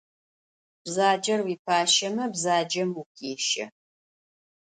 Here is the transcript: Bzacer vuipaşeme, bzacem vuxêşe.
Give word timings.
Bzacer 0.83 1.39
vuipaşeme, 1.45 2.25
bzacem 2.33 2.89
vuxêşe. 2.97 3.65